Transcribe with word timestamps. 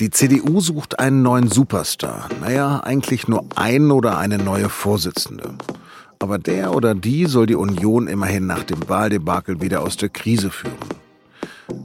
Die 0.00 0.10
CDU 0.10 0.60
sucht 0.60 1.00
einen 1.00 1.22
neuen 1.22 1.48
Superstar. 1.48 2.28
Naja, 2.40 2.78
eigentlich 2.84 3.26
nur 3.26 3.44
einen 3.56 3.90
oder 3.90 4.16
eine 4.16 4.38
neue 4.38 4.68
Vorsitzende. 4.68 5.54
Aber 6.20 6.38
der 6.38 6.72
oder 6.76 6.94
die 6.94 7.26
soll 7.26 7.46
die 7.46 7.56
Union 7.56 8.06
immerhin 8.06 8.46
nach 8.46 8.62
dem 8.62 8.88
Wahldebakel 8.88 9.60
wieder 9.60 9.80
aus 9.82 9.96
der 9.96 10.08
Krise 10.08 10.52
führen. 10.52 10.76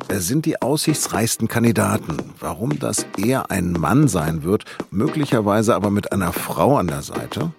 Wer 0.07 0.21
sind 0.21 0.45
die 0.45 0.61
aussichtsreichsten 0.61 1.47
Kandidaten? 1.47 2.17
Warum 2.39 2.77
das 2.77 3.07
eher 3.17 3.49
ein 3.49 3.71
Mann 3.71 4.07
sein 4.07 4.43
wird, 4.43 4.65
möglicherweise 4.91 5.73
aber 5.73 5.89
mit 5.89 6.11
einer 6.11 6.33
Frau 6.33 6.77
an 6.77 6.85
der 6.85 7.01
Seite? 7.01 7.51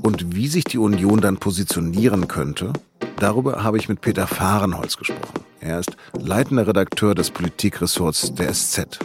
Und 0.00 0.36
wie 0.36 0.46
sich 0.46 0.62
die 0.62 0.78
Union 0.78 1.20
dann 1.20 1.38
positionieren 1.38 2.28
könnte? 2.28 2.72
Darüber 3.16 3.64
habe 3.64 3.78
ich 3.78 3.88
mit 3.88 4.00
Peter 4.00 4.28
Fahrenholz 4.28 4.96
gesprochen. 4.96 5.40
Er 5.58 5.80
ist 5.80 5.96
leitender 6.16 6.68
Redakteur 6.68 7.16
des 7.16 7.32
Politikressorts 7.32 8.32
der 8.34 8.52
SZ. 8.52 9.00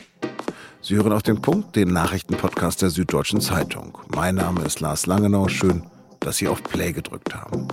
Sie 0.88 0.96
hören 0.96 1.12
auf 1.12 1.22
den 1.22 1.42
Punkt 1.42 1.76
den 1.76 1.92
Nachrichtenpodcast 1.92 2.82
der 2.82 2.90
Süddeutschen 2.92 3.42
Zeitung. 3.42 3.98
Mein 4.16 4.36
Name 4.36 4.64
ist 4.64 4.80
Lars 4.80 5.06
Langenau. 5.06 5.50
Schön, 5.50 5.84
dass 6.22 6.38
Sie 6.38 6.48
auf 6.48 6.64
Play 6.64 6.94
gedrückt 6.94 7.36
haben. 7.36 7.68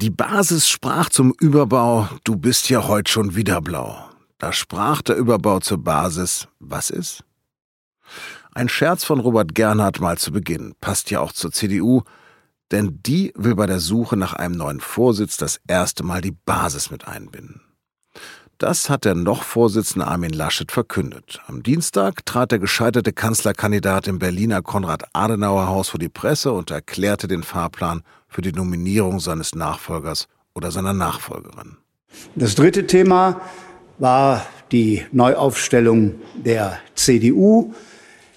Die 0.00 0.08
Basis 0.08 0.70
sprach 0.70 1.10
zum 1.10 1.34
Überbau, 1.38 2.08
du 2.24 2.34
bist 2.36 2.70
ja 2.70 2.88
heute 2.88 3.12
schon 3.12 3.36
wieder 3.36 3.60
blau. 3.60 4.08
Da 4.38 4.54
sprach 4.54 5.02
der 5.02 5.16
Überbau 5.16 5.60
zur 5.60 5.84
Basis, 5.84 6.48
was 6.60 6.88
ist? 6.88 7.24
Ein 8.54 8.70
Scherz 8.70 9.04
von 9.04 9.20
Robert 9.20 9.54
Gernhardt 9.54 10.00
mal 10.00 10.16
zu 10.16 10.32
Beginn, 10.32 10.74
passt 10.80 11.10
ja 11.10 11.20
auch 11.20 11.32
zur 11.32 11.52
CDU, 11.52 12.04
denn 12.70 13.00
die 13.02 13.32
will 13.36 13.54
bei 13.54 13.66
der 13.66 13.80
Suche 13.80 14.16
nach 14.16 14.34
einem 14.34 14.56
neuen 14.56 14.80
Vorsitz 14.80 15.36
das 15.36 15.60
erste 15.66 16.04
Mal 16.04 16.20
die 16.20 16.32
Basis 16.32 16.90
mit 16.90 17.08
einbinden. 17.08 17.62
Das 18.58 18.90
hat 18.90 19.04
der 19.04 19.14
noch 19.14 19.44
Vorsitzende 19.44 20.08
Armin 20.08 20.32
Laschet 20.32 20.72
verkündet. 20.72 21.40
Am 21.46 21.62
Dienstag 21.62 22.26
trat 22.26 22.50
der 22.50 22.58
gescheiterte 22.58 23.12
Kanzlerkandidat 23.12 24.08
im 24.08 24.18
Berliner 24.18 24.62
Konrad-Adenauer-Haus 24.62 25.90
vor 25.90 26.00
die 26.00 26.08
Presse 26.08 26.52
und 26.52 26.72
erklärte 26.72 27.28
den 27.28 27.44
Fahrplan 27.44 28.02
für 28.26 28.42
die 28.42 28.50
Nominierung 28.50 29.20
seines 29.20 29.54
Nachfolgers 29.54 30.26
oder 30.54 30.72
seiner 30.72 30.92
Nachfolgerin. 30.92 31.76
Das 32.34 32.56
dritte 32.56 32.88
Thema 32.88 33.40
war 33.98 34.44
die 34.72 35.06
Neuaufstellung 35.12 36.16
der 36.34 36.78
CDU. 36.96 37.72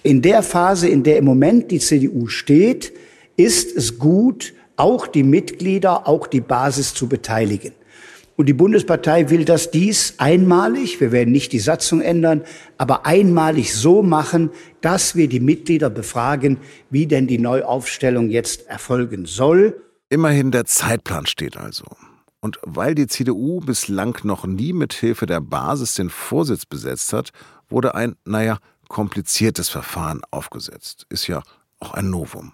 In 0.04 0.22
der 0.22 0.44
Phase, 0.44 0.88
in 0.88 1.02
der 1.02 1.18
im 1.18 1.24
Moment 1.24 1.72
die 1.72 1.80
CDU 1.80 2.28
steht, 2.28 2.92
ist 3.36 3.76
es 3.76 3.98
gut, 3.98 4.54
auch 4.76 5.06
die 5.06 5.22
Mitglieder, 5.22 6.08
auch 6.08 6.26
die 6.26 6.40
Basis 6.40 6.94
zu 6.94 7.08
beteiligen. 7.08 7.72
Und 8.36 8.46
die 8.46 8.54
Bundespartei 8.54 9.30
will 9.30 9.44
das 9.44 9.70
dies 9.70 10.14
einmalig, 10.18 11.00
wir 11.00 11.12
werden 11.12 11.32
nicht 11.32 11.52
die 11.52 11.58
Satzung 11.58 12.00
ändern, 12.00 12.42
aber 12.78 13.04
einmalig 13.04 13.74
so 13.74 14.02
machen, 14.02 14.50
dass 14.80 15.14
wir 15.14 15.28
die 15.28 15.40
Mitglieder 15.40 15.90
befragen, 15.90 16.58
wie 16.90 17.06
denn 17.06 17.26
die 17.26 17.38
Neuaufstellung 17.38 18.30
jetzt 18.30 18.66
erfolgen 18.66 19.26
soll. 19.26 19.80
Immerhin 20.08 20.50
der 20.50 20.64
Zeitplan 20.64 21.26
steht 21.26 21.56
also. 21.56 21.84
Und 22.40 22.58
weil 22.62 22.94
die 22.94 23.06
CDU 23.06 23.60
bislang 23.60 24.18
noch 24.24 24.46
nie 24.46 24.72
mit 24.72 24.94
Hilfe 24.94 25.26
der 25.26 25.40
Basis 25.40 25.94
den 25.94 26.10
Vorsitz 26.10 26.66
besetzt 26.66 27.12
hat, 27.12 27.30
wurde 27.68 27.94
ein, 27.94 28.16
naja, 28.24 28.58
kompliziertes 28.88 29.68
Verfahren 29.68 30.22
aufgesetzt. 30.30 31.06
Ist 31.08 31.28
ja 31.28 31.42
auch 31.78 31.94
ein 31.94 32.10
Novum. 32.10 32.52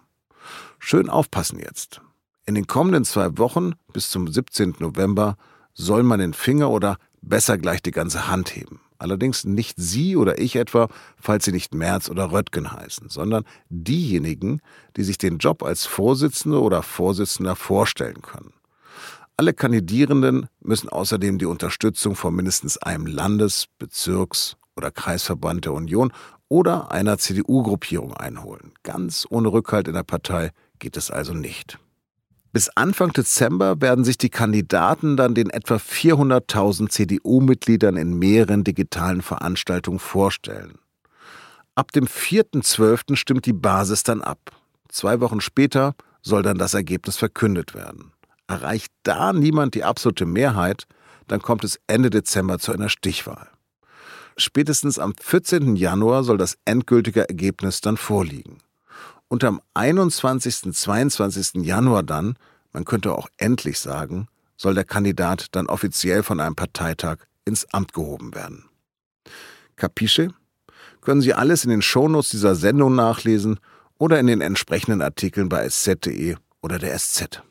Schön 0.78 1.08
aufpassen 1.08 1.58
jetzt. 1.58 2.00
In 2.46 2.54
den 2.54 2.66
kommenden 2.66 3.04
zwei 3.04 3.36
Wochen 3.38 3.72
bis 3.92 4.10
zum 4.10 4.26
17. 4.26 4.76
November 4.78 5.36
soll 5.74 6.02
man 6.02 6.20
den 6.20 6.32
Finger 6.32 6.70
oder 6.70 6.96
besser 7.20 7.58
gleich 7.58 7.82
die 7.82 7.90
ganze 7.90 8.28
Hand 8.28 8.56
heben. 8.56 8.80
Allerdings 8.98 9.44
nicht 9.44 9.76
Sie 9.78 10.16
oder 10.16 10.38
ich 10.38 10.56
etwa, 10.56 10.88
falls 11.20 11.44
Sie 11.44 11.52
nicht 11.52 11.72
Merz 11.72 12.10
oder 12.10 12.32
Röttgen 12.32 12.72
heißen, 12.72 13.08
sondern 13.10 13.44
diejenigen, 13.68 14.60
die 14.96 15.04
sich 15.04 15.18
den 15.18 15.38
Job 15.38 15.62
als 15.62 15.86
Vorsitzende 15.86 16.60
oder 16.60 16.82
Vorsitzender 16.82 17.54
vorstellen 17.54 18.22
können. 18.22 18.52
Alle 19.36 19.54
Kandidierenden 19.54 20.48
müssen 20.60 20.88
außerdem 20.88 21.38
die 21.38 21.46
Unterstützung 21.46 22.16
von 22.16 22.34
mindestens 22.34 22.76
einem 22.78 23.06
Landes-, 23.06 23.66
Bezirks- 23.78 24.56
oder 24.76 24.90
Kreisverband 24.90 25.64
der 25.64 25.74
Union 25.74 26.12
oder 26.48 26.90
einer 26.90 27.18
CDU-Gruppierung 27.18 28.14
einholen. 28.14 28.72
Ganz 28.82 29.26
ohne 29.30 29.52
Rückhalt 29.52 29.86
in 29.86 29.94
der 29.94 30.02
Partei 30.02 30.50
geht 30.78 30.96
es 30.96 31.10
also 31.10 31.34
nicht. 31.34 31.78
Bis 32.52 32.70
Anfang 32.70 33.12
Dezember 33.12 33.80
werden 33.80 34.04
sich 34.04 34.16
die 34.16 34.30
Kandidaten 34.30 35.16
dann 35.16 35.34
den 35.34 35.50
etwa 35.50 35.76
400.000 35.76 36.88
CDU-Mitgliedern 36.88 37.96
in 37.96 38.18
mehreren 38.18 38.64
digitalen 38.64 39.20
Veranstaltungen 39.20 39.98
vorstellen. 39.98 40.78
Ab 41.74 41.92
dem 41.92 42.06
4.12. 42.06 43.16
stimmt 43.16 43.46
die 43.46 43.52
Basis 43.52 44.02
dann 44.02 44.22
ab. 44.22 44.52
Zwei 44.88 45.20
Wochen 45.20 45.40
später 45.40 45.94
soll 46.22 46.42
dann 46.42 46.58
das 46.58 46.74
Ergebnis 46.74 47.18
verkündet 47.18 47.74
werden. 47.74 48.12
Erreicht 48.46 48.92
da 49.02 49.32
niemand 49.32 49.74
die 49.74 49.84
absolute 49.84 50.24
Mehrheit, 50.26 50.86
dann 51.28 51.42
kommt 51.42 51.64
es 51.64 51.78
Ende 51.86 52.10
Dezember 52.10 52.58
zu 52.58 52.72
einer 52.72 52.88
Stichwahl. 52.88 53.48
Spätestens 54.38 54.98
am 54.98 55.14
14. 55.20 55.76
Januar 55.76 56.24
soll 56.24 56.38
das 56.38 56.56
endgültige 56.64 57.28
Ergebnis 57.28 57.80
dann 57.82 57.96
vorliegen. 57.96 58.58
Und 59.28 59.44
am 59.44 59.60
21. 59.74 60.72
22. 60.72 61.64
Januar 61.64 62.02
dann, 62.02 62.36
man 62.72 62.84
könnte 62.84 63.12
auch 63.12 63.28
endlich 63.36 63.78
sagen, 63.78 64.28
soll 64.56 64.74
der 64.74 64.84
Kandidat 64.84 65.48
dann 65.52 65.66
offiziell 65.66 66.22
von 66.22 66.40
einem 66.40 66.56
Parteitag 66.56 67.18
ins 67.44 67.66
Amt 67.72 67.92
gehoben 67.92 68.34
werden. 68.34 68.64
Capisce? 69.76 70.28
Können 71.00 71.20
Sie 71.20 71.32
alles 71.32 71.64
in 71.64 71.70
den 71.70 71.82
Shownotes 71.82 72.30
dieser 72.30 72.54
Sendung 72.54 72.94
nachlesen 72.94 73.60
oder 73.98 74.18
in 74.18 74.26
den 74.26 74.40
entsprechenden 74.40 75.00
Artikeln 75.00 75.48
bei 75.48 75.64
sz.de 75.68 76.36
oder 76.60 76.78
der 76.78 76.98
SZ. 76.98 77.42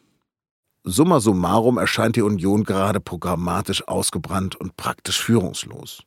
Summa 0.83 1.19
summarum 1.19 1.77
erscheint 1.77 2.16
die 2.16 2.21
Union 2.21 2.63
gerade 2.63 2.99
programmatisch 2.99 3.87
ausgebrannt 3.87 4.55
und 4.55 4.77
praktisch 4.77 5.21
führungslos. 5.21 6.03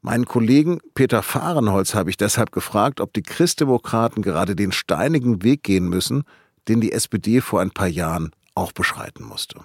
Meinen 0.00 0.26
Kollegen 0.26 0.78
Peter 0.94 1.22
Fahrenholz 1.22 1.94
habe 1.94 2.10
ich 2.10 2.16
deshalb 2.16 2.52
gefragt, 2.52 3.00
ob 3.00 3.12
die 3.12 3.22
Christdemokraten 3.22 4.22
gerade 4.22 4.54
den 4.54 4.72
steinigen 4.72 5.42
Weg 5.42 5.64
gehen 5.64 5.88
müssen, 5.88 6.24
den 6.68 6.80
die 6.80 6.92
SPD 6.92 7.40
vor 7.40 7.60
ein 7.60 7.70
paar 7.70 7.88
Jahren 7.88 8.30
auch 8.54 8.72
beschreiten 8.72 9.24
musste. 9.24 9.60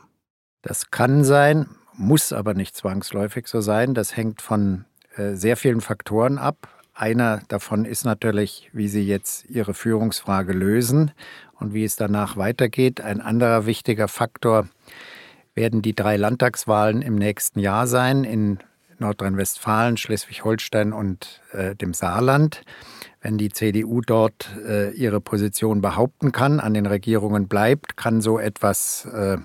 Das 0.63 0.89
kann 0.91 1.23
sein, 1.23 1.67
muss 1.95 2.33
aber 2.33 2.53
nicht 2.53 2.75
zwangsläufig 2.75 3.47
so 3.47 3.61
sein. 3.61 3.93
Das 3.93 4.17
hängt 4.17 4.41
von 4.41 4.85
äh, 5.15 5.33
sehr 5.35 5.57
vielen 5.57 5.81
Faktoren 5.81 6.37
ab. 6.37 6.67
Einer 6.95 7.41
davon 7.47 7.85
ist 7.85 8.05
natürlich, 8.05 8.69
wie 8.71 8.87
Sie 8.87 9.05
jetzt 9.05 9.49
Ihre 9.49 9.73
Führungsfrage 9.73 10.53
lösen 10.53 11.11
und 11.59 11.73
wie 11.73 11.83
es 11.83 11.95
danach 11.95 12.37
weitergeht. 12.37 13.01
Ein 13.01 13.19
anderer 13.19 13.65
wichtiger 13.65 14.07
Faktor 14.07 14.67
werden 15.55 15.81
die 15.81 15.95
drei 15.95 16.17
Landtagswahlen 16.17 17.01
im 17.01 17.15
nächsten 17.15 17.59
Jahr 17.59 17.87
sein 17.87 18.23
in 18.23 18.59
Nordrhein-Westfalen, 19.03 19.97
Schleswig-Holstein 19.97 20.93
und 20.93 21.41
äh, 21.51 21.75
dem 21.75 21.93
Saarland. 21.93 22.61
Wenn 23.21 23.37
die 23.37 23.49
CDU 23.49 24.01
dort 24.01 24.49
äh, 24.67 24.91
ihre 24.91 25.21
Position 25.21 25.81
behaupten 25.81 26.31
kann, 26.31 26.59
an 26.59 26.73
den 26.73 26.85
Regierungen 26.85 27.47
bleibt, 27.47 27.95
kann 27.95 28.21
so 28.21 28.39
etwas 28.39 29.05
äh, 29.05 29.37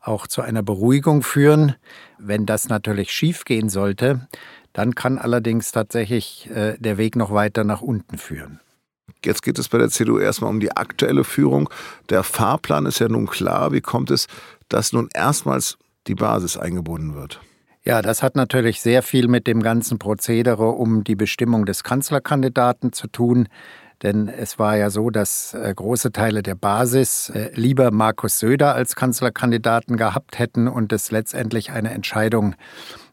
auch 0.00 0.26
zu 0.26 0.42
einer 0.42 0.62
Beruhigung 0.62 1.22
führen. 1.22 1.74
Wenn 2.18 2.46
das 2.46 2.68
natürlich 2.68 3.12
schiefgehen 3.12 3.68
sollte, 3.68 4.28
dann 4.72 4.94
kann 4.94 5.18
allerdings 5.18 5.72
tatsächlich 5.72 6.50
äh, 6.50 6.76
der 6.78 6.96
Weg 6.98 7.16
noch 7.16 7.32
weiter 7.32 7.64
nach 7.64 7.82
unten 7.82 8.18
führen. 8.18 8.60
Jetzt 9.24 9.42
geht 9.42 9.58
es 9.58 9.68
bei 9.68 9.78
der 9.78 9.88
CDU 9.88 10.18
erstmal 10.18 10.50
um 10.50 10.60
die 10.60 10.76
aktuelle 10.76 11.24
Führung. 11.24 11.68
Der 12.08 12.22
Fahrplan 12.22 12.86
ist 12.86 12.98
ja 12.98 13.08
nun 13.08 13.26
klar. 13.26 13.72
Wie 13.72 13.80
kommt 13.80 14.10
es, 14.10 14.26
dass 14.68 14.92
nun 14.92 15.08
erstmals 15.14 15.78
die 16.06 16.14
Basis 16.14 16.56
eingebunden 16.56 17.14
wird? 17.14 17.40
Ja, 17.84 18.00
das 18.00 18.22
hat 18.22 18.36
natürlich 18.36 18.80
sehr 18.80 19.02
viel 19.02 19.26
mit 19.26 19.48
dem 19.48 19.60
ganzen 19.60 19.98
Prozedere 19.98 20.68
um 20.68 21.02
die 21.02 21.16
Bestimmung 21.16 21.66
des 21.66 21.82
Kanzlerkandidaten 21.82 22.92
zu 22.92 23.08
tun. 23.08 23.48
Denn 24.02 24.28
es 24.28 24.58
war 24.58 24.76
ja 24.76 24.88
so, 24.88 25.10
dass 25.10 25.54
äh, 25.54 25.72
große 25.74 26.12
Teile 26.12 26.42
der 26.42 26.54
Basis 26.54 27.30
äh, 27.30 27.50
lieber 27.54 27.90
Markus 27.90 28.38
Söder 28.38 28.74
als 28.74 28.94
Kanzlerkandidaten 28.94 29.96
gehabt 29.96 30.38
hätten 30.38 30.68
und 30.68 30.92
es 30.92 31.10
letztendlich 31.10 31.72
eine 31.72 31.90
Entscheidung 31.90 32.54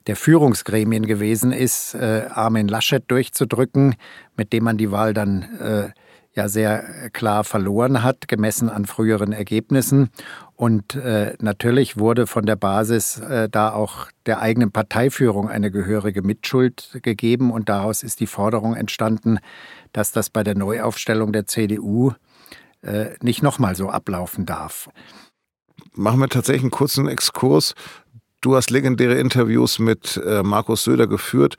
der 0.08 0.16
Führungsgremien 0.16 1.06
gewesen 1.06 1.52
ist, 1.52 1.96
äh, 1.96 2.26
Armin 2.30 2.68
Laschet 2.68 3.04
durchzudrücken, 3.08 3.96
mit 4.36 4.54
dem 4.54 4.64
man 4.64 4.78
die 4.78 4.92
Wahl 4.92 5.14
dann 5.14 5.94
ja 6.40 6.48
sehr 6.48 7.10
klar 7.12 7.44
verloren 7.44 8.02
hat, 8.02 8.28
gemessen 8.28 8.70
an 8.70 8.86
früheren 8.86 9.34
Ergebnissen. 9.34 10.10
Und 10.56 10.96
äh, 10.96 11.36
natürlich 11.40 11.98
wurde 11.98 12.28
von 12.28 12.46
der 12.46 12.56
Basis 12.56 13.20
äh, 13.20 13.50
da 13.50 13.74
auch 13.74 14.08
der 14.26 14.40
eigenen 14.42 14.72
Parteiführung 14.72 15.50
eine 15.50 15.70
gehörige 15.70 16.22
Mitschuld 16.22 17.00
gegeben. 17.04 17.52
Und 17.52 17.68
daraus 17.68 18.04
ist 18.04 18.22
die 18.22 18.28
Forderung 18.28 18.76
entstanden, 18.76 19.40
dass 19.92 20.12
das 20.12 20.30
bei 20.30 20.44
der 20.44 20.56
Neuaufstellung 20.56 21.34
der 21.34 21.46
CDU 21.46 22.14
äh, 22.82 23.08
nicht 23.22 23.44
nochmal 23.44 23.76
so 23.76 23.90
ablaufen 23.90 24.46
darf. 24.46 24.90
Machen 25.94 26.20
wir 26.20 26.30
tatsächlich 26.30 26.64
einen 26.64 26.72
kurzen 26.72 27.08
Exkurs. 27.08 27.76
Du 28.42 28.56
hast 28.56 28.70
legendäre 28.70 29.16
Interviews 29.16 29.80
mit 29.80 30.16
äh, 30.26 30.44
Markus 30.44 30.86
Söder 30.86 31.08
geführt. 31.08 31.56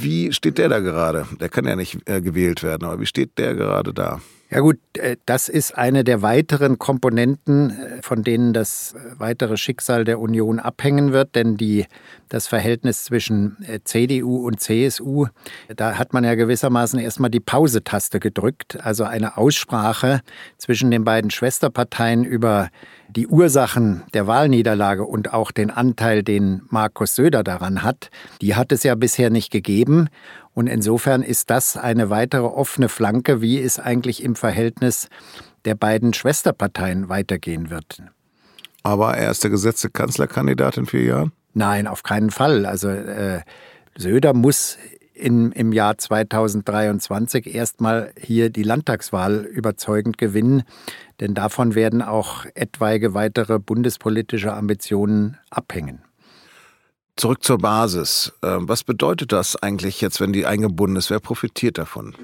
Wie 0.00 0.32
steht 0.32 0.58
der 0.58 0.68
da 0.68 0.78
gerade? 0.78 1.26
Der 1.40 1.48
kann 1.48 1.66
ja 1.66 1.74
nicht 1.74 1.98
äh, 2.08 2.20
gewählt 2.20 2.62
werden, 2.62 2.84
aber 2.84 3.00
wie 3.00 3.06
steht 3.06 3.36
der 3.36 3.54
gerade 3.54 3.92
da? 3.92 4.20
Ja 4.50 4.60
gut, 4.60 4.78
äh, 4.94 5.16
das 5.26 5.50
ist 5.50 5.76
eine 5.76 6.04
der 6.04 6.22
weiteren 6.22 6.78
Komponenten, 6.78 7.70
äh, 7.70 8.02
von 8.02 8.22
denen 8.22 8.54
das 8.54 8.94
äh, 8.94 9.18
weitere 9.18 9.58
Schicksal 9.58 10.04
der 10.04 10.20
Union 10.20 10.58
abhängen 10.58 11.12
wird, 11.12 11.34
denn 11.34 11.58
die, 11.58 11.84
das 12.30 12.46
Verhältnis 12.46 13.04
zwischen 13.04 13.56
CDU 13.84 14.46
und 14.46 14.60
CSU, 14.60 15.26
da 15.74 15.98
hat 15.98 16.12
man 16.12 16.24
ja 16.24 16.34
gewissermaßen 16.34 16.98
erstmal 16.98 17.30
die 17.30 17.40
Pausetaste 17.40 18.20
gedrückt, 18.20 18.78
also 18.82 19.04
eine 19.04 19.36
Aussprache 19.36 20.20
zwischen 20.56 20.90
den 20.90 21.04
beiden 21.04 21.30
Schwesterparteien 21.30 22.24
über 22.24 22.68
die 23.08 23.26
Ursachen 23.26 24.02
der 24.12 24.26
Wahlniederlage 24.26 25.04
und 25.04 25.32
auch 25.32 25.50
den 25.50 25.70
Anteil, 25.70 26.22
den 26.22 26.62
Markus 26.68 27.14
Söder 27.14 27.42
daran 27.42 27.82
hat, 27.82 28.10
die 28.42 28.54
hat 28.54 28.72
es 28.72 28.82
ja 28.82 28.94
bisher 28.94 29.30
nicht 29.30 29.50
gegeben. 29.50 30.08
Und 30.58 30.66
insofern 30.66 31.22
ist 31.22 31.50
das 31.50 31.76
eine 31.76 32.10
weitere 32.10 32.42
offene 32.42 32.88
Flanke, 32.88 33.40
wie 33.40 33.60
es 33.60 33.78
eigentlich 33.78 34.24
im 34.24 34.34
Verhältnis 34.34 35.08
der 35.64 35.76
beiden 35.76 36.14
Schwesterparteien 36.14 37.08
weitergehen 37.08 37.70
wird. 37.70 38.02
Aber 38.82 39.16
er 39.16 39.30
ist 39.30 39.44
der 39.44 39.52
gesetzte 39.52 39.88
Kanzlerkandidat 39.88 40.76
in 40.76 40.86
vier 40.86 41.04
Jahren? 41.04 41.32
Nein, 41.54 41.86
auf 41.86 42.02
keinen 42.02 42.30
Fall. 42.30 42.66
Also 42.66 42.88
äh, 42.88 43.42
Söder 43.96 44.34
muss 44.34 44.78
in, 45.14 45.52
im 45.52 45.72
Jahr 45.72 45.96
2023 45.96 47.54
erstmal 47.54 48.10
hier 48.18 48.50
die 48.50 48.64
Landtagswahl 48.64 49.44
überzeugend 49.44 50.18
gewinnen, 50.18 50.64
denn 51.20 51.34
davon 51.34 51.76
werden 51.76 52.02
auch 52.02 52.46
etwaige 52.56 53.14
weitere 53.14 53.60
bundespolitische 53.60 54.52
Ambitionen 54.52 55.38
abhängen. 55.50 56.02
Zurück 57.18 57.42
zur 57.42 57.58
Basis. 57.58 58.32
Ähm, 58.44 58.68
was 58.68 58.84
bedeutet 58.84 59.32
das 59.32 59.56
eigentlich 59.56 60.00
jetzt, 60.00 60.20
wenn 60.20 60.32
die 60.32 60.46
eingebunden 60.46 60.94
ist? 60.94 61.10
Wer 61.10 61.18
profitiert 61.18 61.76
davon? 61.76 62.14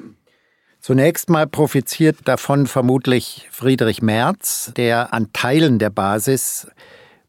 Zunächst 0.78 1.28
mal 1.28 1.48
profitiert 1.48 2.18
davon 2.26 2.68
vermutlich 2.68 3.48
Friedrich 3.50 4.02
Merz, 4.02 4.72
der 4.76 5.12
an 5.12 5.32
Teilen 5.32 5.80
der 5.80 5.90
Basis 5.90 6.68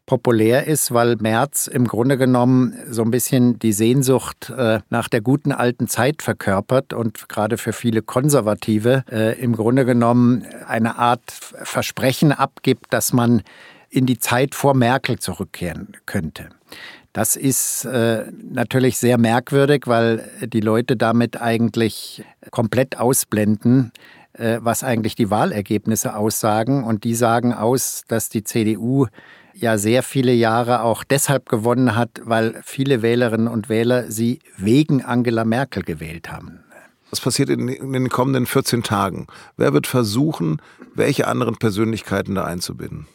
populär 0.06 0.68
ist, 0.68 0.94
weil 0.94 1.16
Merz 1.16 1.66
im 1.66 1.88
Grunde 1.88 2.16
genommen 2.16 2.78
so 2.88 3.02
ein 3.02 3.10
bisschen 3.10 3.58
die 3.58 3.72
Sehnsucht 3.72 4.50
äh, 4.56 4.78
nach 4.88 5.08
der 5.08 5.20
guten 5.20 5.50
alten 5.50 5.88
Zeit 5.88 6.22
verkörpert 6.22 6.92
und 6.92 7.28
gerade 7.28 7.58
für 7.58 7.72
viele 7.72 8.00
Konservative 8.00 9.02
äh, 9.10 9.40
im 9.40 9.56
Grunde 9.56 9.84
genommen 9.84 10.46
eine 10.68 10.98
Art 10.98 11.32
Versprechen 11.32 12.30
abgibt, 12.30 12.92
dass 12.92 13.12
man 13.12 13.42
in 13.90 14.06
die 14.06 14.20
Zeit 14.20 14.54
vor 14.54 14.74
Merkel 14.74 15.18
zurückkehren 15.18 15.96
könnte. 16.06 16.50
Das 17.16 17.34
ist 17.34 17.86
äh, 17.86 18.30
natürlich 18.42 18.98
sehr 18.98 19.16
merkwürdig, 19.16 19.84
weil 19.86 20.22
die 20.42 20.60
Leute 20.60 20.98
damit 20.98 21.40
eigentlich 21.40 22.22
komplett 22.50 22.98
ausblenden, 22.98 23.90
äh, 24.34 24.58
was 24.60 24.84
eigentlich 24.84 25.14
die 25.14 25.30
Wahlergebnisse 25.30 26.14
aussagen. 26.14 26.84
Und 26.84 27.04
die 27.04 27.14
sagen 27.14 27.54
aus, 27.54 28.02
dass 28.06 28.28
die 28.28 28.44
CDU 28.44 29.06
ja 29.54 29.78
sehr 29.78 30.02
viele 30.02 30.34
Jahre 30.34 30.82
auch 30.82 31.04
deshalb 31.04 31.48
gewonnen 31.48 31.96
hat, 31.96 32.10
weil 32.22 32.60
viele 32.62 33.00
Wählerinnen 33.00 33.48
und 33.48 33.70
Wähler 33.70 34.10
sie 34.10 34.40
wegen 34.58 35.02
Angela 35.02 35.46
Merkel 35.46 35.84
gewählt 35.84 36.30
haben. 36.30 36.60
Was 37.08 37.22
passiert 37.22 37.48
in, 37.48 37.68
den 37.68 38.10
kommenden 38.10 38.44
14 38.44 38.82
Tagen? 38.82 39.26
Wer 39.56 39.72
wird 39.72 39.86
versuchen, 39.86 40.60
welche 40.94 41.28
anderen 41.28 41.56
Persönlichkeiten 41.56 42.34
da 42.34 42.44
einzubinden? 42.44 43.06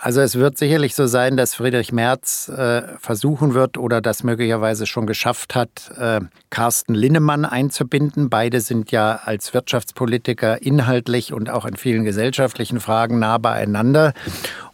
Also 0.00 0.20
es 0.20 0.36
wird 0.36 0.56
sicherlich 0.56 0.94
so 0.94 1.08
sein, 1.08 1.36
dass 1.36 1.56
Friedrich 1.56 1.90
Merz 1.90 2.48
äh, 2.48 2.82
versuchen 3.00 3.54
wird 3.54 3.76
oder 3.76 4.00
das 4.00 4.22
möglicherweise 4.22 4.86
schon 4.86 5.08
geschafft 5.08 5.56
hat, 5.56 5.90
äh, 5.98 6.20
Carsten 6.50 6.94
Linnemann 6.94 7.44
einzubinden. 7.44 8.30
Beide 8.30 8.60
sind 8.60 8.92
ja 8.92 9.16
als 9.24 9.52
Wirtschaftspolitiker 9.54 10.62
inhaltlich 10.62 11.32
und 11.32 11.50
auch 11.50 11.64
in 11.64 11.74
vielen 11.74 12.04
gesellschaftlichen 12.04 12.78
Fragen 12.78 13.18
nah 13.18 13.38
beieinander. 13.38 14.12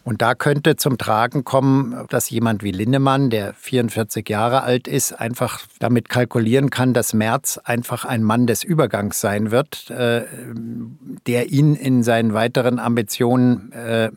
Und 0.03 0.21
da 0.21 0.35
könnte 0.35 0.75
zum 0.75 0.99
Tragen 0.99 1.43
kommen, 1.43 2.05
dass 2.09 2.29
jemand 2.29 2.61
wie 2.61 2.69
Linnemann, 2.69 3.31
der 3.31 3.55
44 3.55 4.29
Jahre 4.29 4.61
alt 4.61 4.87
ist, 4.87 5.13
einfach 5.13 5.61
damit 5.79 6.07
kalkulieren 6.07 6.69
kann, 6.69 6.93
dass 6.93 7.15
Merz 7.15 7.59
einfach 7.63 8.05
ein 8.05 8.21
Mann 8.21 8.45
des 8.45 8.63
Übergangs 8.63 9.21
sein 9.21 9.49
wird, 9.49 9.89
äh, 9.89 10.25
der 11.25 11.49
ihn 11.49 11.73
in 11.73 12.03
seinen 12.03 12.35
weiteren 12.35 12.77
Ambitionen 12.77 13.71
äh, 13.71 14.11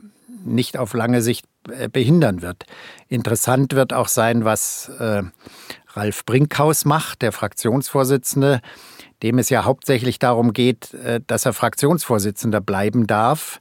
nicht 0.48 0.76
auf 0.76 0.94
lange 0.94 1.22
Sicht 1.22 1.46
äh, 1.70 1.88
behindern 1.88 2.42
wird. 2.42 2.64
Interessant 3.08 3.74
wird 3.74 3.92
auch 3.92 4.08
sein, 4.08 4.44
was 4.44 4.88
äh, 4.98 5.22
Ralf 5.88 6.24
Brinkhaus 6.24 6.84
macht, 6.84 7.22
der 7.22 7.32
Fraktionsvorsitzende, 7.32 8.60
dem 9.22 9.38
es 9.38 9.50
ja 9.50 9.64
hauptsächlich 9.64 10.18
darum 10.18 10.52
geht, 10.52 10.94
äh, 10.94 11.20
dass 11.26 11.46
er 11.46 11.52
Fraktionsvorsitzender 11.52 12.60
bleiben 12.60 13.06
darf. 13.06 13.60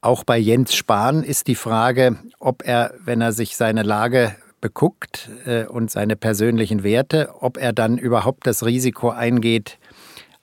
Auch 0.00 0.24
bei 0.24 0.38
Jens 0.38 0.74
Spahn 0.74 1.22
ist 1.22 1.48
die 1.48 1.54
Frage, 1.54 2.16
ob 2.38 2.62
er, 2.66 2.94
wenn 3.04 3.20
er 3.20 3.32
sich 3.32 3.56
seine 3.56 3.82
Lage 3.82 4.36
beguckt 4.60 5.28
äh, 5.44 5.64
und 5.66 5.90
seine 5.90 6.16
persönlichen 6.16 6.82
Werte, 6.82 7.30
ob 7.40 7.56
er 7.56 7.72
dann 7.72 7.98
überhaupt 7.98 8.46
das 8.46 8.64
Risiko 8.64 9.10
eingeht, 9.10 9.78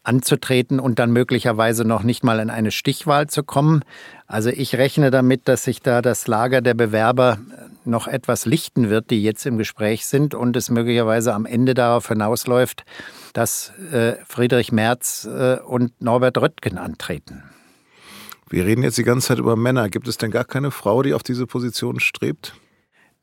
anzutreten 0.03 0.79
und 0.79 0.99
dann 0.99 1.11
möglicherweise 1.11 1.85
noch 1.85 2.03
nicht 2.03 2.23
mal 2.23 2.39
in 2.39 2.49
eine 2.49 2.71
Stichwahl 2.71 3.27
zu 3.27 3.43
kommen. 3.43 3.83
Also 4.27 4.49
ich 4.49 4.75
rechne 4.75 5.11
damit, 5.11 5.47
dass 5.47 5.63
sich 5.63 5.81
da 5.81 6.01
das 6.01 6.27
Lager 6.27 6.61
der 6.61 6.73
Bewerber 6.73 7.39
noch 7.85 8.07
etwas 8.07 8.45
lichten 8.45 8.89
wird, 8.89 9.09
die 9.09 9.23
jetzt 9.23 9.45
im 9.45 9.57
Gespräch 9.57 10.05
sind 10.05 10.35
und 10.35 10.55
es 10.55 10.69
möglicherweise 10.69 11.33
am 11.33 11.45
Ende 11.45 11.73
darauf 11.73 12.07
hinausläuft, 12.07 12.85
dass 13.33 13.71
äh, 13.91 14.13
Friedrich 14.27 14.71
Merz 14.71 15.25
äh, 15.25 15.57
und 15.59 15.99
Norbert 16.01 16.37
Röttgen 16.37 16.77
antreten. 16.77 17.43
Wir 18.49 18.65
reden 18.65 18.83
jetzt 18.83 18.97
die 18.97 19.03
ganze 19.03 19.29
Zeit 19.29 19.39
über 19.39 19.55
Männer. 19.55 19.89
Gibt 19.89 20.07
es 20.07 20.17
denn 20.17 20.31
gar 20.31 20.45
keine 20.45 20.71
Frau, 20.71 21.01
die 21.01 21.13
auf 21.13 21.23
diese 21.23 21.47
Position 21.47 21.99
strebt? 21.99 22.53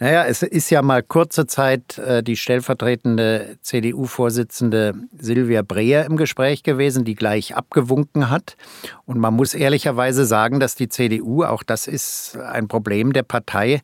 Naja, 0.02 0.24
es 0.24 0.42
ist 0.42 0.70
ja 0.70 0.80
mal 0.80 1.02
kurze 1.02 1.46
Zeit 1.46 1.98
äh, 1.98 2.22
die 2.22 2.36
stellvertretende 2.36 3.58
CDU-Vorsitzende 3.60 4.94
Silvia 5.18 5.60
Breher 5.60 6.06
im 6.06 6.16
Gespräch 6.16 6.62
gewesen, 6.62 7.04
die 7.04 7.14
gleich 7.14 7.54
abgewunken 7.54 8.30
hat. 8.30 8.56
Und 9.04 9.18
man 9.18 9.34
muss 9.34 9.52
ehrlicherweise 9.52 10.24
sagen, 10.24 10.58
dass 10.58 10.74
die 10.74 10.88
CDU, 10.88 11.44
auch 11.44 11.62
das 11.62 11.86
ist 11.86 12.38
ein 12.38 12.66
Problem 12.66 13.12
der 13.12 13.24
Partei, 13.24 13.82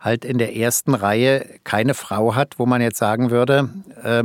halt 0.00 0.24
in 0.24 0.38
der 0.38 0.56
ersten 0.56 0.94
Reihe 0.94 1.44
keine 1.64 1.92
Frau 1.92 2.34
hat, 2.34 2.58
wo 2.58 2.64
man 2.64 2.80
jetzt 2.80 2.98
sagen 2.98 3.30
würde, 3.30 3.68
äh, 4.02 4.22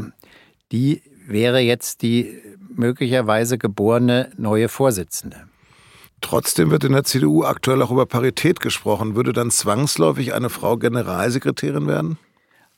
die 0.71 1.03
wäre 1.27 1.59
jetzt 1.59 2.03
die 2.03 2.39
möglicherweise 2.73 3.57
geborene 3.57 4.31
neue 4.37 4.69
Vorsitzende. 4.69 5.41
Trotzdem 6.23 6.71
wird 6.71 6.85
in 6.85 6.93
der 6.93 7.03
CDU 7.03 7.43
aktuell 7.43 7.81
auch 7.81 7.91
über 7.91 8.05
Parität 8.05 8.61
gesprochen. 8.61 9.15
Würde 9.15 9.33
dann 9.33 9.51
zwangsläufig 9.51 10.33
eine 10.33 10.49
Frau 10.49 10.77
Generalsekretärin 10.77 11.85
werden? 11.85 12.17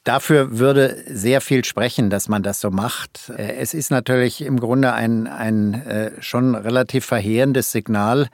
Dafür 0.04 0.60
würde 0.60 1.04
sehr 1.08 1.42
viel 1.42 1.64
sprechen, 1.64 2.10
dass 2.10 2.28
man 2.28 2.44
das 2.44 2.60
so 2.60 2.72
macht. 2.72 3.30
Äh, 3.30 3.56
es 3.58 3.74
ist 3.74 3.92
natürlich 3.92 4.42
im 4.42 4.60
Grunde 4.60 4.94
ein, 4.94 5.28
ein 5.28 5.74
äh, 5.74 6.12
schon 6.22 6.56
relativ 6.56 7.06
verheerendes 7.06 7.72
Signal, 7.72 8.30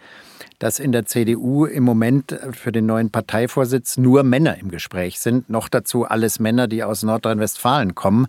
dass 0.60 0.80
in 0.80 0.92
der 0.92 1.06
CDU 1.06 1.66
im 1.66 1.84
Moment 1.84 2.38
für 2.52 2.72
den 2.72 2.86
neuen 2.86 3.10
Parteivorsitz 3.10 3.98
nur 3.98 4.24
Männer 4.24 4.58
im 4.58 4.70
Gespräch 4.70 5.20
sind. 5.20 5.50
Noch 5.50 5.70
dazu 5.70 6.06
alles 6.06 6.40
Männer, 6.40 6.68
die 6.68 6.84
aus 6.84 7.04
Nordrhein-Westfalen 7.04 7.96
kommen. 7.96 8.28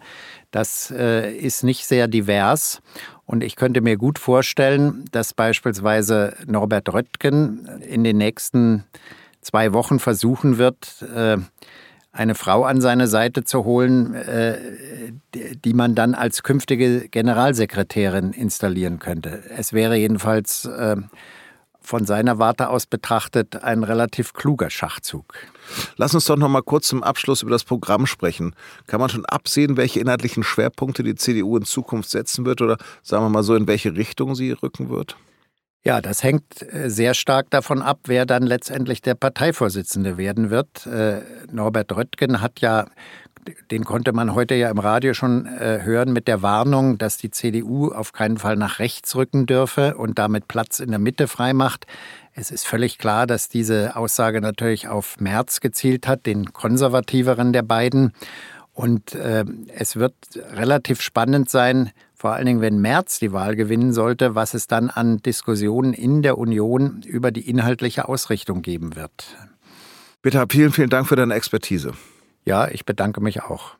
Das 0.50 0.90
äh, 0.90 1.32
ist 1.34 1.64
nicht 1.64 1.86
sehr 1.86 2.08
divers. 2.08 2.80
Und 3.24 3.42
ich 3.42 3.56
könnte 3.56 3.80
mir 3.80 3.96
gut 3.96 4.18
vorstellen, 4.18 5.04
dass 5.12 5.32
beispielsweise 5.32 6.34
Norbert 6.46 6.92
Röttgen 6.92 7.66
in 7.80 8.04
den 8.04 8.18
nächsten 8.18 8.84
zwei 9.40 9.72
Wochen 9.72 9.98
versuchen 9.98 10.58
wird, 10.58 11.02
äh, 11.14 11.38
eine 12.12 12.34
Frau 12.34 12.64
an 12.64 12.80
seine 12.80 13.08
Seite 13.08 13.42
zu 13.42 13.64
holen, 13.64 14.14
äh, 14.14 14.58
die 15.34 15.72
man 15.72 15.94
dann 15.94 16.14
als 16.14 16.42
künftige 16.42 17.08
Generalsekretärin 17.08 18.32
installieren 18.32 18.98
könnte. 18.98 19.42
Es 19.56 19.72
wäre 19.72 19.96
jedenfalls 19.96 20.66
äh, 20.66 20.96
von 21.82 22.06
seiner 22.06 22.38
Warte 22.38 22.68
aus 22.68 22.86
betrachtet 22.86 23.62
ein 23.62 23.84
relativ 23.84 24.32
kluger 24.32 24.70
Schachzug. 24.70 25.34
Lass 25.96 26.14
uns 26.14 26.24
doch 26.24 26.36
noch 26.36 26.48
mal 26.48 26.62
kurz 26.62 26.88
zum 26.88 27.02
Abschluss 27.02 27.42
über 27.42 27.50
das 27.50 27.64
Programm 27.64 28.06
sprechen. 28.06 28.54
Kann 28.86 29.00
man 29.00 29.08
schon 29.08 29.26
absehen, 29.26 29.76
welche 29.76 30.00
inhaltlichen 30.00 30.42
Schwerpunkte 30.42 31.02
die 31.02 31.14
CDU 31.14 31.56
in 31.56 31.64
Zukunft 31.64 32.10
setzen 32.10 32.44
wird 32.44 32.60
oder 32.60 32.76
sagen 33.02 33.24
wir 33.24 33.30
mal 33.30 33.42
so, 33.42 33.54
in 33.54 33.66
welche 33.66 33.96
Richtung 33.96 34.34
sie 34.34 34.52
rücken 34.52 34.88
wird? 34.88 35.16
Ja, 35.84 36.00
das 36.00 36.22
hängt 36.22 36.62
äh, 36.62 36.88
sehr 36.88 37.12
stark 37.12 37.50
davon 37.50 37.82
ab, 37.82 38.00
wer 38.06 38.24
dann 38.24 38.44
letztendlich 38.44 39.02
der 39.02 39.16
Parteivorsitzende 39.16 40.16
werden 40.16 40.50
wird. 40.50 40.86
Äh, 40.86 41.22
Norbert 41.50 41.96
Röttgen 41.96 42.40
hat 42.40 42.60
ja 42.60 42.86
den 43.70 43.84
konnte 43.84 44.12
man 44.12 44.34
heute 44.34 44.54
ja 44.54 44.70
im 44.70 44.78
Radio 44.78 45.14
schon 45.14 45.46
äh, 45.46 45.80
hören 45.82 46.12
mit 46.12 46.28
der 46.28 46.42
Warnung, 46.42 46.98
dass 46.98 47.16
die 47.16 47.30
CDU 47.30 47.90
auf 47.90 48.12
keinen 48.12 48.38
Fall 48.38 48.56
nach 48.56 48.78
rechts 48.78 49.16
rücken 49.16 49.46
dürfe 49.46 49.96
und 49.96 50.18
damit 50.18 50.48
Platz 50.48 50.78
in 50.78 50.90
der 50.90 50.98
Mitte 50.98 51.26
freimacht. 51.26 51.86
Es 52.34 52.50
ist 52.50 52.66
völlig 52.66 52.98
klar, 52.98 53.26
dass 53.26 53.48
diese 53.48 53.96
Aussage 53.96 54.40
natürlich 54.40 54.88
auf 54.88 55.18
Merz 55.20 55.60
gezielt 55.60 56.06
hat, 56.06 56.26
den 56.26 56.52
konservativeren 56.52 57.52
der 57.52 57.62
beiden. 57.62 58.12
Und 58.72 59.14
äh, 59.14 59.44
es 59.76 59.96
wird 59.96 60.14
relativ 60.52 61.02
spannend 61.02 61.50
sein, 61.50 61.90
vor 62.14 62.32
allen 62.32 62.46
Dingen, 62.46 62.60
wenn 62.60 62.80
Merz 62.80 63.18
die 63.18 63.32
Wahl 63.32 63.56
gewinnen 63.56 63.92
sollte, 63.92 64.36
was 64.36 64.54
es 64.54 64.68
dann 64.68 64.88
an 64.88 65.18
Diskussionen 65.18 65.92
in 65.92 66.22
der 66.22 66.38
Union 66.38 67.02
über 67.04 67.32
die 67.32 67.48
inhaltliche 67.48 68.08
Ausrichtung 68.08 68.62
geben 68.62 68.94
wird. 68.94 69.36
Bitte, 70.22 70.46
vielen, 70.48 70.70
vielen 70.70 70.88
Dank 70.88 71.08
für 71.08 71.16
deine 71.16 71.34
Expertise. 71.34 71.92
Ja, 72.44 72.68
ich 72.68 72.84
bedanke 72.84 73.20
mich 73.20 73.42
auch. 73.42 73.76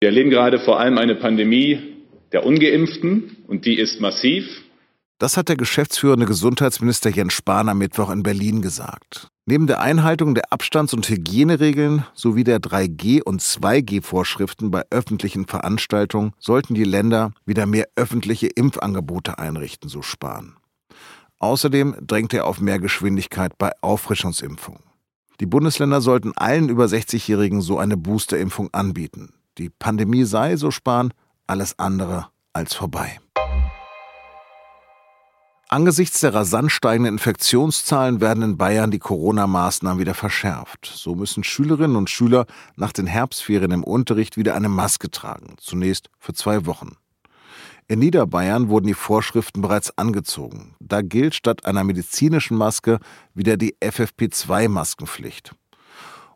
Wir 0.00 0.08
erleben 0.08 0.30
gerade 0.30 0.58
vor 0.58 0.80
allem 0.80 0.98
eine 0.98 1.14
Pandemie 1.14 1.78
der 2.32 2.44
ungeimpften 2.46 3.36
und 3.46 3.66
die 3.66 3.78
ist 3.78 4.00
massiv. 4.00 4.62
Das 5.18 5.36
hat 5.36 5.48
der 5.48 5.56
geschäftsführende 5.56 6.26
Gesundheitsminister 6.26 7.10
Jens 7.10 7.34
Spahn 7.34 7.68
am 7.68 7.78
Mittwoch 7.78 8.10
in 8.10 8.24
Berlin 8.24 8.62
gesagt. 8.62 9.28
Neben 9.46 9.66
der 9.66 9.80
Einhaltung 9.80 10.34
der 10.34 10.52
Abstands- 10.52 10.94
und 10.94 11.08
Hygieneregeln 11.08 12.04
sowie 12.14 12.42
der 12.42 12.58
3G- 12.58 13.22
und 13.22 13.40
2G-Vorschriften 13.40 14.70
bei 14.70 14.82
öffentlichen 14.90 15.46
Veranstaltungen 15.46 16.32
sollten 16.38 16.74
die 16.74 16.84
Länder 16.84 17.32
wieder 17.44 17.66
mehr 17.66 17.86
öffentliche 17.94 18.48
Impfangebote 18.48 19.38
einrichten, 19.38 19.88
so 19.88 20.02
Spahn. 20.02 20.56
Außerdem 21.42 21.96
drängt 22.06 22.32
er 22.34 22.46
auf 22.46 22.60
mehr 22.60 22.78
Geschwindigkeit 22.78 23.58
bei 23.58 23.72
Auffrischungsimpfungen. 23.80 24.84
Die 25.40 25.46
Bundesländer 25.46 26.00
sollten 26.00 26.30
allen 26.36 26.68
über 26.68 26.84
60-Jährigen 26.84 27.60
so 27.60 27.78
eine 27.78 27.96
Boosterimpfung 27.96 28.72
anbieten. 28.72 29.34
Die 29.58 29.68
Pandemie 29.68 30.22
sei, 30.22 30.56
so 30.56 30.70
Spahn, 30.70 31.12
alles 31.48 31.80
andere 31.80 32.28
als 32.52 32.74
vorbei. 32.74 33.20
Angesichts 35.68 36.20
der 36.20 36.32
rasant 36.32 36.70
steigenden 36.70 37.14
Infektionszahlen 37.14 38.20
werden 38.20 38.44
in 38.44 38.56
Bayern 38.56 38.92
die 38.92 39.00
Corona-Maßnahmen 39.00 39.98
wieder 39.98 40.14
verschärft. 40.14 40.92
So 40.94 41.16
müssen 41.16 41.42
Schülerinnen 41.42 41.96
und 41.96 42.08
Schüler 42.08 42.46
nach 42.76 42.92
den 42.92 43.08
Herbstferien 43.08 43.72
im 43.72 43.82
Unterricht 43.82 44.36
wieder 44.36 44.54
eine 44.54 44.68
Maske 44.68 45.10
tragen, 45.10 45.56
zunächst 45.58 46.08
für 46.20 46.34
zwei 46.34 46.66
Wochen. 46.66 46.98
In 47.88 47.98
Niederbayern 47.98 48.68
wurden 48.68 48.86
die 48.86 48.94
Vorschriften 48.94 49.60
bereits 49.60 49.96
angezogen. 49.98 50.74
Da 50.80 51.02
gilt 51.02 51.34
statt 51.34 51.66
einer 51.66 51.84
medizinischen 51.84 52.56
Maske 52.56 53.00
wieder 53.34 53.56
die 53.56 53.74
FFP2-Maskenpflicht. 53.82 55.52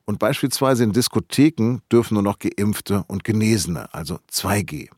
Und 0.04 0.18
beispielsweise 0.18 0.84
in 0.84 0.92
Diskotheken 0.92 1.80
dürfen 1.90 2.14
nur 2.14 2.22
noch 2.22 2.38
Geimpfte 2.38 3.04
und 3.08 3.24
Genesene, 3.24 3.92
also 3.92 4.18
2G. 4.30 4.88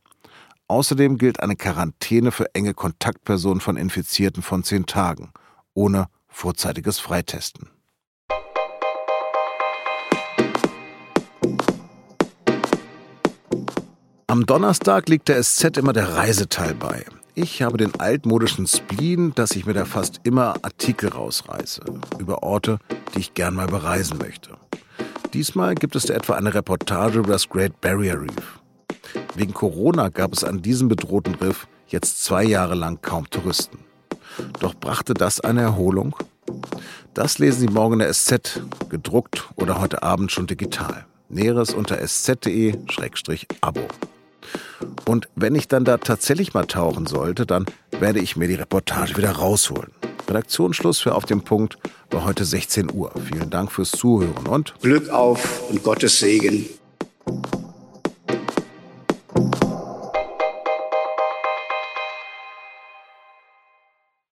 Außerdem 0.69 1.17
gilt 1.17 1.40
eine 1.40 1.57
Quarantäne 1.57 2.31
für 2.31 2.55
enge 2.55 2.75
Kontaktpersonen 2.75 3.61
von 3.61 3.76
Infizierten 3.78 4.43
von 4.43 4.64
zehn 4.64 4.85
Tagen, 4.85 5.33
ohne 5.73 6.09
vorzeitiges 6.28 6.99
Freitesten. 6.99 7.71
Am 14.30 14.44
Donnerstag 14.44 15.08
liegt 15.08 15.28
der 15.28 15.42
SZ 15.42 15.78
immer 15.78 15.94
der 15.94 16.14
Reiseteil 16.14 16.75
bei. 16.75 17.06
Ich 17.35 17.62
habe 17.62 17.78
den 17.78 17.99
altmodischen 17.99 18.66
Spleen, 18.66 19.35
dass 19.35 19.52
ich 19.52 19.64
mir 19.64 19.73
da 19.73 19.87
fast 19.87 20.20
immer 20.25 20.54
Artikel 20.61 21.08
rausreiße 21.08 21.80
über 22.18 22.42
Orte, 22.42 22.78
die 23.14 23.20
ich 23.20 23.32
gern 23.32 23.54
mal 23.54 23.68
bereisen 23.68 24.18
möchte. 24.18 24.58
Diesmal 25.32 25.75
gibt 25.75 25.97
es 25.97 26.04
da 26.04 26.12
etwa 26.12 26.35
eine 26.35 26.52
Reportage 26.52 27.20
über 27.20 27.32
das 27.32 27.49
Great 27.49 27.80
Barrier 27.80 28.20
Reef. 28.20 28.61
Wegen 29.35 29.54
Corona 29.54 30.11
gab 30.11 30.35
es 30.35 30.44
an 30.44 30.61
diesem 30.61 30.88
bedrohten 30.88 31.35
Riff 31.37 31.66
jetzt 31.87 32.23
zwei 32.23 32.44
Jahre 32.44 32.75
lang 32.75 33.00
kaum 33.00 33.30
Touristen. 33.30 33.78
Doch 34.61 34.75
brachte 34.75 35.14
das 35.14 35.40
eine 35.40 35.62
Erholung? 35.62 36.14
Das 37.14 37.38
lesen 37.38 37.61
Sie 37.61 37.73
morgen 37.73 37.94
in 37.94 38.00
der 38.00 38.12
SZ, 38.12 38.61
gedruckt 38.90 39.49
oder 39.56 39.80
heute 39.80 40.02
Abend 40.02 40.30
schon 40.30 40.47
digital. 40.47 41.06
Näheres 41.30 41.73
unter 41.73 41.97
sz.de-abo. 42.06 43.88
Und 45.07 45.28
wenn 45.35 45.55
ich 45.55 45.69
dann 45.69 45.85
da 45.85 45.99
tatsächlich 45.99 46.55
mal 46.55 46.67
tauchen 46.67 47.07
sollte, 47.07 47.47
dann 47.47 47.67
werde 47.99 48.21
ich 48.21 48.37
mir 48.37 48.49
die 48.49 48.55
Reportage 48.55 49.17
wieder 49.17 49.33
rausholen. 49.33 49.90
Redaktionsschluss 50.28 51.00
für 51.00 51.14
Auf 51.14 51.25
dem 51.25 51.43
Punkt 51.43 51.78
war 52.11 52.25
heute 52.25 52.45
16 52.45 52.93
Uhr. 52.93 53.11
Vielen 53.31 53.50
Dank 53.50 53.73
fürs 53.73 53.90
Zuhören 53.90 54.47
und 54.47 54.75
Glück 54.83 55.09
auf 55.09 55.71
und 55.71 55.83
Gottes 55.83 56.19
Segen. 56.21 56.67